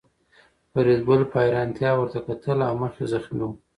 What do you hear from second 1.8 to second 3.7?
ورته کتل او مخ یې زخمي و